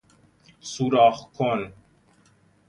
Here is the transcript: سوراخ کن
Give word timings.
سوراخ 0.61 1.31
کن 1.33 1.73